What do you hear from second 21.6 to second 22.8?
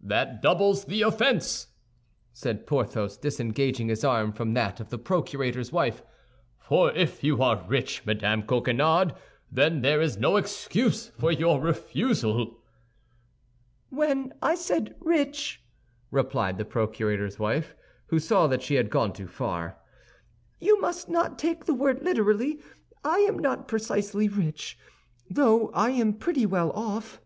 the word literally.